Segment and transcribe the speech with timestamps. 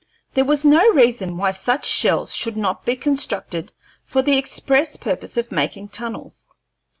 [0.33, 3.71] There was no reason why such shells should not be constructed
[4.03, 6.47] for the express purpose of making tunnels.